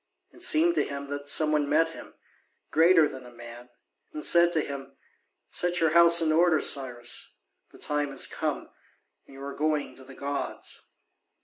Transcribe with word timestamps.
It 0.31 0.41
seemed 0.41 0.73
to 0.73 0.83
him 0.83 1.09
that 1.09 1.29
some 1.29 1.51
one 1.51 1.69
met 1.69 1.89
him, 1.89 2.15
greater 2.71 3.07
than 3.07 3.23
a 3.23 3.29
man, 3.31 3.69
and 4.11 4.25
said 4.25 4.51
to 4.53 4.61
him, 4.61 4.97
"Set 5.51 5.79
your 5.79 5.91
house 5.91 6.23
in 6.23 6.31
order, 6.31 6.59
Cyrus: 6.59 7.35
the 7.71 7.77
time 7.77 8.09
has 8.09 8.25
come, 8.25 8.71
and 9.27 9.35
you 9.35 9.43
are 9.43 9.53
going 9.53 9.93
to 9.93 10.03
the 10.03 10.15
gods." 10.15 10.87